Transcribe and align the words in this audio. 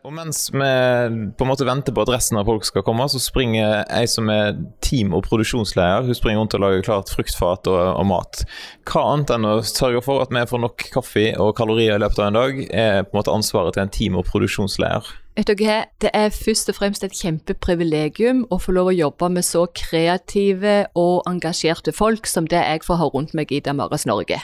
Og 0.00 0.14
mens 0.16 0.46
vi 0.48 0.58
på 1.36 1.44
en 1.44 1.50
måte 1.50 1.66
venter 1.68 1.92
på 1.92 2.00
at 2.06 2.10
resten 2.14 2.38
av 2.40 2.48
folk 2.48 2.64
skal 2.64 2.84
komme, 2.86 3.04
så 3.12 3.20
springer 3.20 3.82
ei 3.92 4.06
som 4.08 4.30
er 4.32 4.56
team- 4.80 5.12
og 5.12 5.26
produksjonsleder. 5.26 6.06
Hun 6.08 6.16
springer 6.16 6.40
rundt 6.40 6.56
og 6.56 6.64
lager 6.64 6.86
klart 6.86 7.12
fruktfat 7.12 7.68
og, 7.68 7.80
og, 7.92 8.06
mat. 8.08 8.44
Hva 8.88 9.04
annet 9.12 9.34
enn 9.36 9.44
å 9.44 9.58
sørge 9.60 10.00
for 10.06 10.24
at 10.24 10.32
vi 10.32 10.46
får 10.48 10.64
nok 10.64 10.86
kaffe 10.94 11.26
og 11.36 11.52
kalorier 11.58 11.98
i 11.98 12.00
løpet 12.00 12.22
av 12.22 12.30
en 12.30 12.40
dag, 12.40 12.62
er 12.72 13.02
på 13.04 13.12
en 13.12 13.20
måte 13.20 13.34
ansvaret 13.34 13.76
til 13.76 13.84
en 13.84 13.92
team- 13.98 14.16
og 14.16 14.24
produksjonsleder? 14.30 15.12
Vet 15.36 15.46
dere, 15.46 15.84
Det 16.00 16.10
er 16.12 16.28
først 16.28 16.68
og 16.68 16.74
fremst 16.74 17.04
et 17.04 17.12
kjempeprivilegium 17.14 18.46
å 18.50 18.58
få 18.58 18.72
lov 18.72 18.90
å 18.90 18.96
jobbe 18.96 19.28
med 19.30 19.44
så 19.44 19.66
kreative 19.72 20.86
og 20.94 21.22
engasjerte 21.28 21.92
folk 21.92 22.26
som 22.26 22.46
det 22.46 22.58
jeg 22.58 22.82
får 22.84 22.96
ha 22.96 23.08
rundt 23.14 23.32
meg 23.34 23.52
i 23.52 23.60
Damaris 23.60 24.06
Norge. 24.06 24.40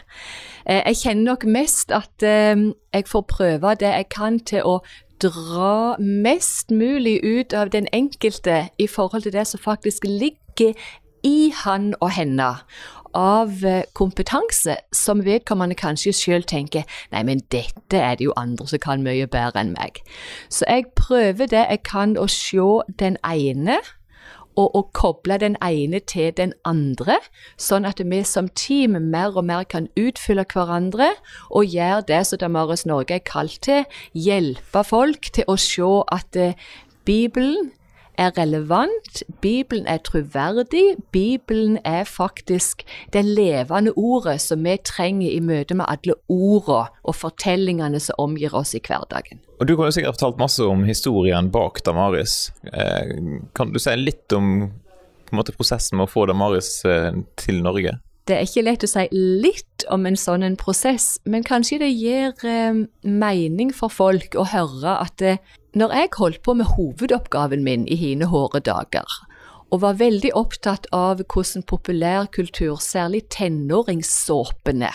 Eh, 0.64 0.82
jeg 0.86 0.96
kjenner 1.02 1.32
nok 1.32 1.44
mest 1.44 1.92
at 1.92 2.22
eh, 2.22 2.54
jeg 2.94 3.08
får 3.08 3.26
prøve 3.28 3.74
det 3.80 3.92
jeg 3.92 4.08
kan 4.14 4.38
til 4.38 4.62
å 4.64 4.80
dra 5.22 5.96
mest 6.02 6.70
mulig 6.70 7.20
ut 7.24 7.56
av 7.56 7.72
den 7.72 7.88
enkelte 7.92 8.68
i 8.78 8.86
forhold 8.86 9.22
til 9.22 9.32
det 9.32 9.46
som 9.46 9.60
faktisk 9.60 10.04
ligger 10.04 10.76
i 11.24 11.52
han 11.64 11.94
og 12.00 12.10
henne 12.10 12.52
av 13.16 13.64
eh, 13.64 13.84
kompetanse 13.96 14.76
som 14.94 15.24
vedkommende 15.24 15.76
kanskje 15.78 16.12
selv 16.12 16.48
tenker 16.50 16.84
nei, 17.12 17.22
men 17.24 17.40
dette 17.52 17.96
er 17.96 18.18
det 18.18 18.28
jo 18.28 18.34
andre 18.36 18.68
som 18.68 18.82
kan 18.82 19.04
mye 19.06 19.28
bedre 19.30 19.62
enn 19.62 19.72
meg. 19.76 20.02
Så 20.52 20.68
jeg 20.68 20.90
prøver 20.98 21.48
det 21.48 21.64
jeg 21.64 21.82
kan 21.88 22.16
å 22.20 22.28
se 22.30 22.66
den 23.00 23.16
ene 23.24 23.80
og 24.56 24.76
å 24.76 24.82
koble 24.96 25.38
den 25.42 25.56
ene 25.64 26.00
til 26.00 26.32
den 26.36 26.54
andre, 26.68 27.18
sånn 27.60 27.86
at 27.88 28.00
vi 28.00 28.22
som 28.24 28.48
team 28.48 28.96
mer 29.12 29.36
og 29.36 29.46
mer 29.48 29.64
kan 29.68 29.88
utfylle 30.00 30.46
hverandre 30.52 31.12
og 31.50 31.72
gjøre 31.76 32.06
det 32.08 32.22
som 32.28 32.40
Damaris 32.40 32.86
Norge 32.88 33.18
er 33.18 33.26
kalt 33.26 33.60
til, 33.66 33.84
hjelpe 34.12 34.84
folk 34.86 35.30
til 35.36 35.48
å 35.48 35.58
se 35.60 35.92
at 36.12 36.36
eh, 36.40 36.56
Bibelen 37.06 37.70
er 38.18 38.32
relevant, 38.38 39.22
Bibelen 39.40 39.86
er 39.86 39.98
troverdig, 40.04 40.96
Bibelen 41.12 41.78
er 41.84 42.04
faktisk 42.04 42.82
det 43.12 43.24
levende 43.24 43.92
ordet 43.96 44.40
som 44.40 44.64
vi 44.64 44.76
trenger 44.84 45.30
i 45.30 45.40
møte 45.40 45.76
med 45.76 45.88
alle 45.88 46.16
ordene 46.28 46.88
og 47.06 47.14
fortellingene 47.14 48.00
som 48.00 48.18
omgir 48.18 48.54
oss 48.54 48.74
i 48.74 48.80
hverdagen. 48.80 49.40
Og 49.60 49.68
Du 49.68 49.76
jo 49.76 49.90
sikkert 49.90 50.18
fortalt 50.18 50.40
masse 50.40 50.64
om 50.64 50.84
historien 50.84 51.50
bak 51.50 51.84
Damaris. 51.84 52.52
Eh, 52.72 53.40
kan 53.54 53.72
du 53.72 53.78
si 53.78 53.94
litt 53.96 54.32
om 54.32 54.72
måte, 55.32 55.54
prosessen 55.56 55.98
med 55.98 56.06
å 56.06 56.12
få 56.12 56.26
Damaris 56.28 56.84
eh, 56.84 57.12
til 57.40 57.62
Norge? 57.64 57.98
Det 58.26 58.34
er 58.34 58.46
ikke 58.46 58.64
lett 58.66 58.82
å 58.82 58.90
si 58.90 59.04
litt 59.14 59.84
om 59.92 60.06
en 60.08 60.18
sånn 60.18 60.42
en 60.42 60.56
prosess, 60.58 61.20
men 61.24 61.46
kanskje 61.46 61.78
det 61.84 61.92
gir 61.94 62.34
eh, 62.46 62.82
mening 63.06 63.70
for 63.74 63.92
folk 63.92 64.34
å 64.34 64.48
høre 64.50 64.96
at 64.98 65.14
det, 65.22 65.36
når 65.76 65.92
jeg 65.92 66.08
holdt 66.16 66.42
på 66.46 66.54
med 66.56 66.70
hovedoppgaven 66.72 67.64
min 67.64 67.82
i 67.88 67.96
hine 68.00 68.30
hårde 68.32 68.62
dager, 68.64 69.04
og 69.68 69.82
var 69.82 69.98
veldig 70.00 70.30
opptatt 70.38 70.86
av 70.94 71.20
hvordan 71.20 71.66
populærkultur, 71.68 72.78
særlig 72.80 73.26
tenåringssåpene, 73.34 74.92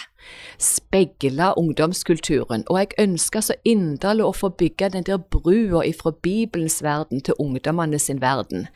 speila 0.61 1.52
ungdomskulturen, 1.58 2.66
og 2.69 2.80
jeg 2.80 2.95
ønska 3.05 3.41
så 3.45 3.55
inderlig 3.67 4.25
å 4.28 4.36
få 4.36 4.52
bygge 4.58 4.91
den 4.95 5.08
der 5.08 5.22
brua 5.22 5.83
ifra 5.88 6.11
Bibelens 6.11 6.81
verden 6.83 7.23
til 7.25 7.38
ungdommene 7.39 8.00
sin 8.00 8.22
verden, 8.22 8.67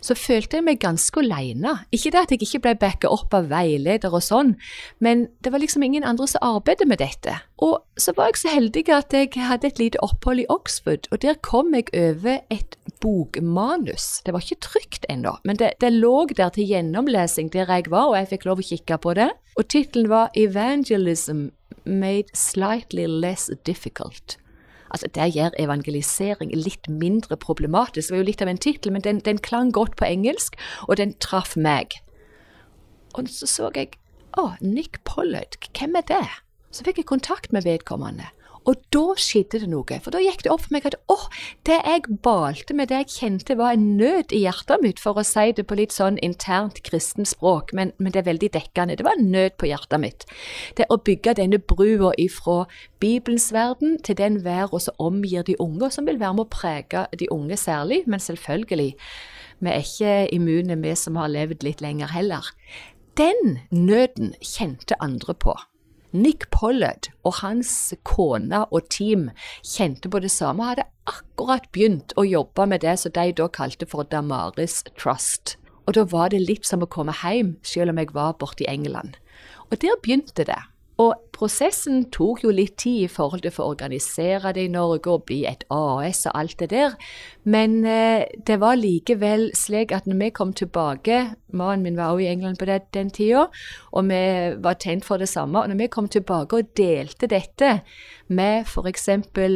så 0.00 0.14
følte 0.18 0.58
jeg 0.58 0.66
meg 0.66 0.80
ganske 0.84 1.20
aleine. 1.20 1.78
Ikke 1.92 2.12
det 2.14 2.22
at 2.22 2.34
jeg 2.34 2.46
ikke 2.46 2.62
ble 2.64 2.74
backa 2.80 3.10
opp 3.12 3.34
av 3.36 3.50
veileder 3.50 4.14
og 4.14 4.24
sånn, 4.24 4.54
men 5.02 5.26
det 5.44 5.52
var 5.52 5.62
liksom 5.62 5.84
ingen 5.86 6.06
andre 6.06 6.28
som 6.30 6.44
arbeidet 6.46 6.88
med 6.88 7.02
dette. 7.02 7.38
Og 7.62 7.80
så 7.96 8.12
var 8.16 8.30
jeg 8.30 8.42
så 8.42 8.52
heldig 8.52 8.84
at 8.92 9.14
jeg 9.16 9.32
hadde 9.40 9.70
et 9.70 9.80
lite 9.80 10.00
opphold 10.04 10.42
i 10.42 10.48
Oxford, 10.52 11.08
og 11.10 11.22
der 11.24 11.38
kom 11.40 11.72
jeg 11.74 11.88
over 11.96 12.42
et 12.52 12.76
bokmanus. 13.00 14.20
Det 14.26 14.34
var 14.34 14.44
ikke 14.44 14.68
trygt 14.68 15.06
ennå, 15.10 15.36
men 15.44 15.56
det, 15.60 15.72
det 15.80 15.92
lå 15.94 16.26
der 16.36 16.52
til 16.52 16.68
gjennomlesing 16.68 17.50
der 17.52 17.70
jeg 17.72 17.90
var, 17.90 18.10
og 18.10 18.18
jeg 18.18 18.30
fikk 18.34 18.48
lov 18.48 18.60
å 18.60 18.68
kikke 18.70 19.00
på 19.02 19.16
det. 19.18 19.30
Og 19.56 19.68
tittelen 19.72 20.10
var 20.12 20.34
'Evangelism 20.86 21.50
Made 21.84 22.28
Slightly 22.34 23.06
Less 23.06 23.50
Difficult'. 23.68 24.36
Altså, 24.90 25.06
Der 25.14 25.26
gjør 25.26 25.50
evangelisering 25.58 26.54
litt 26.54 26.88
mindre 26.88 27.36
problematisk. 27.36 28.08
Det 28.08 28.10
var 28.10 28.18
jo 28.18 28.24
litt 28.30 28.42
av 28.42 28.48
en 28.48 28.58
tittel, 28.58 28.92
men 28.92 29.02
den, 29.02 29.20
den, 29.20 29.38
klang 29.38 29.72
godt 29.72 29.96
på 29.96 30.04
engelsk, 30.04 30.56
og 30.88 30.96
den 30.96 31.14
traff 31.18 31.56
meg. 31.56 31.90
Og 33.14 33.28
så 33.28 33.46
så 33.46 33.70
jeg 33.74 33.98
Å, 34.38 34.52
Nick 34.60 35.02
Pollard, 35.04 35.56
hvem 35.78 35.96
er 35.96 36.02
det? 36.06 36.28
Så 36.70 36.84
fikk 36.84 36.98
jeg 36.98 37.06
kontakt 37.06 37.52
med 37.52 37.64
vedkommende. 37.64 38.28
Og 38.66 38.80
da 38.94 39.14
skjedde 39.20 39.60
det 39.62 39.68
noe, 39.70 39.98
for 40.02 40.14
da 40.14 40.20
gikk 40.22 40.42
det 40.42 40.50
opp 40.50 40.64
for 40.64 40.74
meg 40.74 40.86
at 40.88 40.96
å, 41.12 41.16
det 41.68 41.76
jeg 41.76 42.16
balte 42.24 42.74
med, 42.74 42.90
det 42.90 42.98
jeg 43.04 43.12
kjente 43.14 43.56
var 43.58 43.76
en 43.76 43.84
nød 43.98 44.34
i 44.34 44.40
hjertet 44.42 44.82
mitt, 44.82 45.02
for 45.02 45.18
å 45.18 45.24
si 45.26 45.52
det 45.54 45.68
på 45.70 45.78
litt 45.78 45.94
sånn 45.94 46.18
internt 46.26 46.80
kristent 46.86 47.30
språk, 47.30 47.70
men, 47.76 47.92
men, 48.02 48.10
det 48.14 48.24
er 48.24 48.28
veldig 48.32 48.50
dekkende. 48.56 48.98
Det 48.98 49.06
var 49.06 49.20
en 49.20 49.30
nød 49.30 49.54
på 49.60 49.70
hjertet 49.70 50.02
mitt. 50.02 50.26
Det 50.78 50.88
å 50.90 50.98
bygge 50.98 51.36
denne 51.38 51.60
brua 51.62 52.10
ifra 52.18 52.64
Bibelens 53.02 53.52
verden 53.54 54.00
til 54.02 54.18
den 54.18 54.40
verden 54.44 54.82
som 54.82 54.98
omgir 54.98 55.46
de 55.46 55.54
unge, 55.62 55.86
og 55.86 55.94
som 55.94 56.10
vil 56.10 56.18
være 56.22 56.40
med 56.40 56.48
å 56.48 56.54
prege 56.56 57.06
de 57.14 57.30
unge 57.30 57.60
særlig, 57.60 58.02
men 58.10 58.22
selvfølgelig. 58.22 58.90
Vi 59.62 59.72
er 59.72 59.86
ikke 59.86 60.18
immune, 60.34 60.82
vi 60.82 60.98
som 60.98 61.16
har 61.20 61.30
levd 61.32 61.62
litt 61.64 61.80
lenger 61.84 62.10
heller. 62.12 62.50
Den 63.16 63.60
nøden 63.70 64.34
kjente 64.42 64.98
andre 65.00 65.38
på. 65.38 65.54
Nick 66.12 66.48
Pollard 66.54 67.10
og 67.26 67.40
hans 67.40 67.70
kone 68.06 68.62
og 68.70 68.88
team 68.92 69.28
kjente 69.66 70.10
på 70.12 70.20
det 70.22 70.30
samme 70.32 70.62
og 70.62 70.72
hadde 70.72 70.88
akkurat 71.10 71.66
begynt 71.74 72.14
å 72.16 72.26
jobbe 72.26 72.66
med 72.70 72.84
det 72.86 72.96
som 73.02 73.14
de 73.16 73.32
da 73.36 73.48
kalte 73.52 73.88
for 73.90 74.06
Damaris 74.10 74.82
Trust. 74.98 75.56
Og 75.86 75.94
da 75.98 76.06
var 76.10 76.32
det 76.34 76.42
litt 76.42 76.66
som 76.66 76.82
å 76.82 76.90
komme 76.90 77.14
hjem, 77.22 77.56
selv 77.62 77.92
om 77.92 78.00
jeg 78.00 78.14
var 78.14 78.34
borte 78.40 78.64
i 78.64 78.70
England. 78.70 79.18
Og 79.70 79.78
der 79.82 79.98
begynte 80.02 80.46
det. 80.46 80.58
Og 81.02 81.14
prosessen 81.36 82.06
tok 82.14 82.44
jo 82.46 82.52
litt 82.54 82.78
tid 82.80 83.04
i 83.04 83.12
forhold 83.12 83.44
til 83.44 83.52
å 83.52 83.56
få 83.58 83.68
organisere 83.74 84.54
det 84.56 84.66
i 84.66 84.72
Norge 84.72 85.12
og 85.12 85.26
bli 85.28 85.42
et 85.48 85.66
AS 85.72 86.24
og 86.30 86.38
alt 86.40 86.58
det 86.62 86.70
der, 86.72 86.96
men 87.44 87.82
eh, 87.84 88.24
det 88.46 88.58
var 88.62 88.78
likevel 88.80 89.50
slik 89.56 89.92
at 89.94 90.08
når 90.08 90.22
vi 90.24 90.32
kom 90.34 90.54
tilbake 90.56 91.36
Mannen 91.56 91.84
min 91.86 91.96
var 91.96 92.12
også 92.12 92.24
i 92.24 92.26
England 92.26 92.58
på 92.58 92.66
det, 92.68 92.80
den 92.94 93.10
tida, 93.10 93.46
og 93.92 94.08
vi 94.10 94.22
var 94.62 94.78
tent 94.82 95.04
for 95.06 95.16
det 95.16 95.28
samme. 95.28 95.60
og 95.60 95.68
Når 95.68 95.78
vi 95.78 95.86
kom 95.86 96.08
tilbake 96.08 96.56
og 96.58 96.72
delte 96.76 97.28
dette 97.30 97.80
med 98.28 98.66
f.eks. 98.66 99.08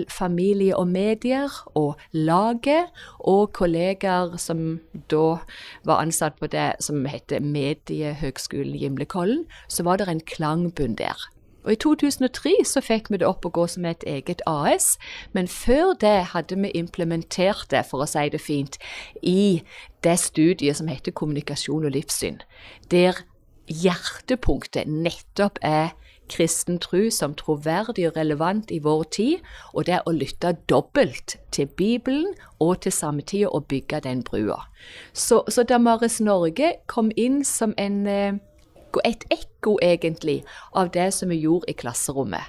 familie 0.09 0.77
og 0.77 0.89
medier 0.89 1.51
og 1.75 1.99
laget 2.13 2.89
og 3.19 3.53
kollegaer 3.53 4.39
som 4.39 4.81
da 5.11 5.41
var 5.85 6.01
ansatt 6.05 6.39
på 6.39 6.47
det 6.47 6.73
som 6.81 7.05
heter 7.05 7.41
Mediehøgskolen 7.41 8.79
Gimlekollen, 8.79 9.45
så 9.69 9.83
var 9.83 9.99
det 9.99 10.09
en 10.09 10.25
klangbunn 10.25 10.97
der. 10.97 11.19
Og 11.65 11.73
I 11.73 11.79
2003 11.83 12.55
så 12.65 12.83
fikk 12.85 13.11
vi 13.11 13.21
det 13.21 13.29
opp 13.29 13.45
å 13.45 13.53
gå 13.55 13.67
som 13.69 13.85
et 13.89 14.05
eget 14.09 14.43
AS, 14.49 14.95
men 15.37 15.49
før 15.49 15.93
det 16.01 16.33
hadde 16.33 16.57
vi 16.63 16.73
implementert 16.77 17.69
det, 17.71 17.85
for 17.91 18.05
å 18.05 18.09
si 18.09 18.29
det 18.33 18.41
fint, 18.41 18.79
i 19.23 19.63
det 20.05 20.17
studiet 20.21 20.81
som 20.81 20.89
heter 20.89 21.13
kommunikasjon 21.13 21.85
og 21.85 21.97
livssyn, 21.97 22.41
der 22.91 23.25
hjertepunktet 23.71 24.89
nettopp 24.91 25.61
er 25.63 25.93
kristen 26.31 26.79
tro 26.79 27.09
som 27.11 27.35
troverdig 27.35 28.07
og 28.09 28.17
relevant 28.17 28.71
i 28.71 28.79
vår 28.83 29.03
tid, 29.17 29.47
og 29.75 29.87
det 29.87 29.97
er 29.99 30.07
å 30.07 30.15
lytte 30.15 30.55
dobbelt 30.71 31.37
til 31.55 31.67
Bibelen 31.79 32.35
og 32.63 32.83
til 32.85 32.95
samtida 32.95 33.51
og 33.51 33.67
bygge 33.71 34.03
den 34.07 34.23
brua. 34.27 34.61
Så, 35.13 35.43
så 35.49 35.67
Damaris 35.67 36.21
Norge 36.21 36.77
kom 36.87 37.11
inn 37.17 37.43
som 37.45 37.75
en 37.79 38.07
eh, 38.07 38.39
et 39.05 39.23
ekko, 39.31 39.79
egentlig, 39.83 40.43
av 40.75 40.91
det 40.91 41.13
som 41.15 41.31
vi 41.31 41.37
gjorde 41.45 41.71
i 41.71 41.77
klasserommet. 41.79 42.43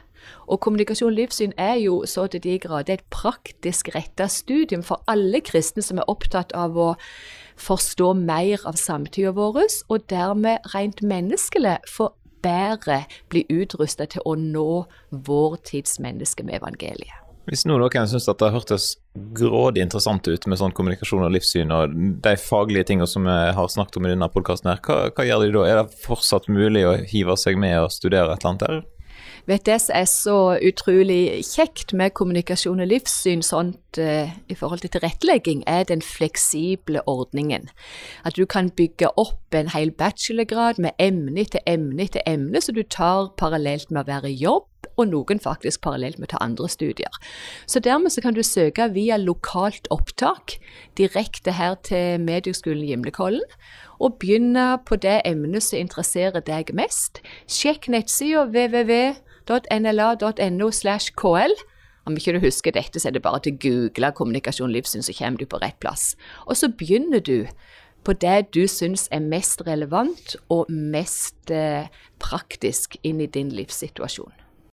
Og 0.48 0.60
kommunikasjon 0.62 1.10
og 1.10 1.18
livssyn 1.18 1.54
er 1.58 1.76
jo 1.82 2.02
så 2.06 2.28
til 2.28 2.42
de 2.44 2.58
grader 2.62 2.94
et 2.94 3.06
praktisk 3.14 3.90
retta 3.96 4.28
studium 4.28 4.84
for 4.84 5.02
alle 5.08 5.42
kristne 5.42 5.82
som 5.86 6.02
er 6.02 6.10
opptatt 6.10 6.54
av 6.58 6.78
å 6.78 6.90
forstå 7.62 8.14
mer 8.18 8.66
av 8.66 8.78
samtida 8.78 9.34
vår, 9.38 9.64
og 9.90 10.10
dermed 10.10 10.74
rent 10.76 11.02
menneskelig 11.02 11.78
få 11.90 12.12
bedre 12.42 13.04
bli 13.30 13.46
utrusta 13.50 14.06
til 14.10 14.26
å 14.26 14.36
nå 14.38 14.86
vår 15.12 15.60
tids 15.66 16.00
menneske 16.02 16.44
med 16.44 16.62
evangeliet. 16.62 17.31
Hvis 17.50 17.64
nå 17.66 17.78
noen 17.82 18.10
syns 18.10 18.30
at 18.30 18.40
det 18.42 18.52
hørtes 18.54 18.92
grådig 19.38 19.82
interessant 19.82 20.28
ut 20.30 20.46
med 20.48 20.60
sånn 20.62 20.74
kommunikasjon 20.78 21.26
og 21.26 21.34
livssyn 21.34 21.74
og 21.74 21.96
de 22.24 22.36
faglige 22.38 22.92
tingene 22.92 23.10
som 23.10 23.26
vi 23.26 23.38
har 23.58 23.72
snakket 23.74 23.98
om 23.98 24.08
i 24.08 24.14
denne 24.14 24.30
podkasten, 24.32 24.70
hva, 24.86 24.98
hva 25.10 25.26
gjør 25.26 25.48
de 25.48 25.54
da? 25.56 25.68
Er 25.68 25.82
det 25.82 26.02
fortsatt 26.06 26.50
mulig 26.54 26.86
å 26.86 26.98
hive 27.10 27.38
seg 27.40 27.58
med 27.62 27.80
og 27.82 27.94
studere 27.94 28.36
et 28.36 28.44
eller 28.44 28.52
annet 28.54 28.68
der? 28.68 28.82
Vet 29.50 29.66
Det 29.66 29.78
som 29.82 29.96
er 29.98 30.06
så 30.06 30.38
utrolig 30.62 31.42
kjekt 31.46 31.96
med 31.98 32.14
kommunikasjon 32.14 32.84
og 32.84 32.90
livssyn 32.92 33.42
sånt 33.46 33.98
eh, 33.98 34.30
i 34.46 34.58
forhold 34.58 34.84
til 34.84 34.94
tilrettelegging, 34.94 35.64
er 35.66 35.88
den 35.90 36.04
fleksible 36.06 37.02
ordningen. 37.10 37.70
At 38.24 38.38
du 38.38 38.46
kan 38.46 38.70
bygge 38.70 39.10
opp 39.18 39.58
en 39.58 39.74
hel 39.74 39.92
bachelorgrad 39.98 40.78
med 40.78 40.94
emne 41.02 41.42
etter 41.42 41.66
emne 41.66 42.06
etter 42.06 42.22
emne, 42.30 42.62
så 42.62 42.76
du 42.76 42.84
tar 42.86 43.34
parallelt 43.42 43.90
med 43.90 44.06
å 44.06 44.12
være 44.14 44.30
i 44.30 44.38
jobb 44.44 44.70
og 44.98 45.08
noen 45.12 45.40
faktisk 45.42 45.82
parallelt 45.86 46.20
med 46.20 46.28
å 46.30 46.32
ta 46.36 46.40
andre 46.46 46.68
studier. 46.72 47.14
Så 47.66 47.80
dermed 47.84 48.12
så 48.14 48.22
kan 48.24 48.34
du 48.36 48.44
søke 48.46 48.90
via 48.94 49.18
lokalt 49.22 49.88
opptak 49.94 50.58
direkte 51.00 51.52
her 51.58 51.76
til 51.88 52.20
Mediehøgskolen 52.24 52.86
Gimlekollen, 52.88 53.46
og 54.02 54.18
begynne 54.22 54.80
på 54.86 54.96
det 54.98 55.22
emnet 55.30 55.64
som 55.64 55.80
interesserer 55.80 56.42
deg 56.46 56.74
mest. 56.78 57.22
Sjekk 57.46 57.88
nettsida 57.94 58.46
www.nla.no 58.50 59.20
kl. 61.22 61.54
Om 62.10 62.18
ikke 62.18 62.34
du 62.34 62.40
husker 62.42 62.74
dette, 62.74 63.00
så 63.00 63.08
er 63.10 63.14
det 63.14 63.22
bare 63.22 63.40
til 63.46 63.60
google 63.62 64.10
kommunikasjon 64.18 64.74
livssyn, 64.74 65.06
så 65.06 65.14
kommer 65.14 65.38
du 65.38 65.46
på 65.46 65.62
rett 65.62 65.78
plass. 65.84 66.16
Og 66.50 66.58
så 66.58 66.72
begynner 66.74 67.22
du 67.22 67.46
på 68.04 68.16
det 68.18 68.50
du 68.56 68.64
syns 68.66 69.08
er 69.14 69.22
mest 69.22 69.62
relevant 69.68 70.36
og 70.50 70.72
mest 70.74 71.52
eh, 71.54 71.90
praktisk 72.22 72.98
inn 73.06 73.22
i 73.22 73.30
din 73.30 73.54
livssituasjon. 73.54 74.41